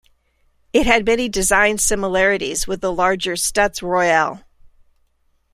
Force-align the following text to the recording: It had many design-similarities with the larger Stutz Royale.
It 0.73 0.87
had 0.87 1.05
many 1.05 1.29
design-similarities 1.29 2.65
with 2.65 2.81
the 2.81 2.91
larger 2.91 3.33
Stutz 3.35 3.83
Royale. 3.83 4.43